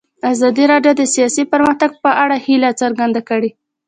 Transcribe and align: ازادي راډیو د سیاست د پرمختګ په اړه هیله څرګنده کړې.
ازادي 0.31 0.63
راډیو 0.71 0.93
د 0.97 1.01
سیاست 1.13 1.45
د 1.49 1.51
پرمختګ 1.53 1.91
په 2.03 2.11
اړه 2.23 2.35
هیله 2.45 2.69
څرګنده 2.81 3.21
کړې. 3.29 3.49